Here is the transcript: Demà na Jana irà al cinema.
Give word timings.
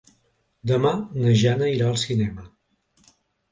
Demà 0.71 0.93
na 1.19 1.35
Jana 1.43 1.69
irà 1.73 1.91
al 1.93 2.01
cinema. 2.07 2.49